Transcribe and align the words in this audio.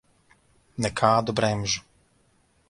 Nekādu 0.85 1.37
bremžu. 1.41 1.85